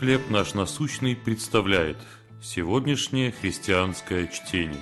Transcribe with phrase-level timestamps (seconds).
[0.00, 1.98] «Хлеб наш насущный» представляет
[2.42, 4.80] сегодняшнее христианское чтение.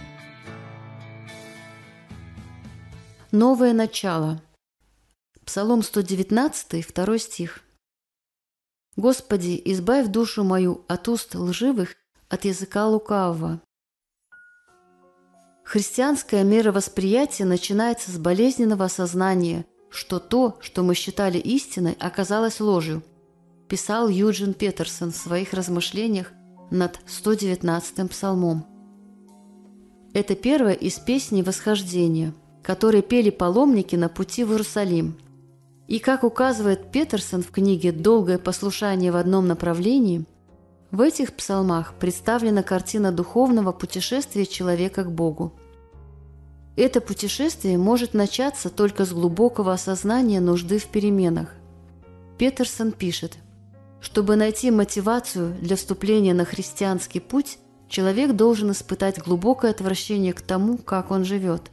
[3.33, 4.41] Новое начало.
[5.45, 7.65] Псалом 119, 2 стих.
[8.95, 11.97] «Господи, избавь душу мою от уст лживых,
[12.29, 13.61] от языка лукавого».
[15.65, 23.03] Христианское мировосприятие начинается с болезненного осознания, что то, что мы считали истиной, оказалось ложью–
[23.69, 26.33] писал Юджин Петерсон в своих размышлениях
[26.71, 28.67] над 119-м псалмом.
[30.15, 35.19] Это первая из песней восхождения, которые пели паломники на пути в Иерусалим.
[35.87, 40.25] И как указывает Петерсон в книге «Долгое послушание в одном направлении»,
[40.91, 45.53] в этих псалмах представлена картина духовного путешествия человека к Богу.
[46.77, 51.55] Это путешествие может начаться только с глубокого осознания нужды в переменах.
[52.39, 53.37] Петерсон пишет–
[54.01, 57.59] чтобы найти мотивацию для вступления на христианский путь,
[57.89, 61.71] человек должен испытать глубокое отвращение к тому, как он живет.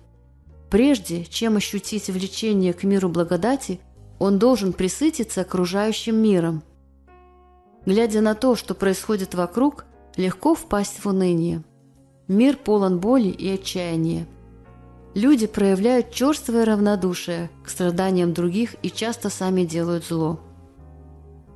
[0.69, 3.79] Прежде чем ощутить влечение к миру благодати,
[4.19, 6.63] он должен присытиться окружающим миром.
[7.85, 11.63] Глядя на то, что происходит вокруг, легко впасть в уныние.
[12.27, 14.25] Мир полон боли и отчаяния.
[15.13, 20.39] Люди проявляют черствое равнодушие к страданиям других и часто сами делают зло.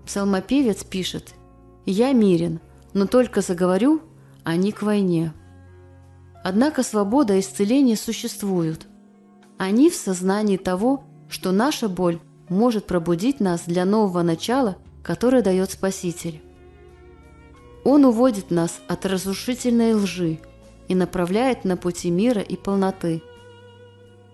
[0.09, 1.35] Псалмопевец пишет
[1.85, 2.61] «Я мирен,
[2.95, 4.01] но только заговорю,
[4.43, 5.33] а не к войне».
[6.43, 8.87] Однако свобода и исцеление существуют.
[9.59, 15.69] Они в сознании того, что наша боль может пробудить нас для нового начала, которое дает
[15.69, 16.41] Спаситель.
[17.83, 20.39] Он уводит нас от разрушительной лжи
[20.87, 23.21] и направляет на пути мира и полноты.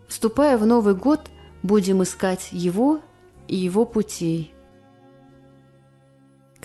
[0.08, 1.30] Вступая в Новый год,
[1.64, 3.02] будем искать Его
[3.50, 4.55] и Его путей.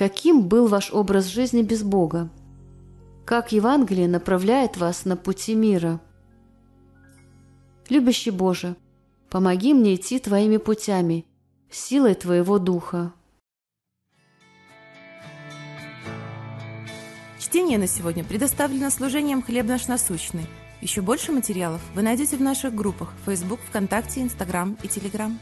[0.01, 2.31] Каким был ваш образ жизни без Бога?
[3.27, 6.01] Как Евангелие направляет вас на пути мира?
[7.91, 8.77] Любящий Боже,
[9.28, 11.27] помоги мне идти Твоими путями,
[11.71, 13.12] силой Твоего Духа.
[17.39, 20.47] Чтение на сегодня предоставлено служением «Хлеб наш насущный».
[20.81, 25.39] Еще больше материалов вы найдете в наших группах Facebook, ВКонтакте, Инстаграм и Телеграм.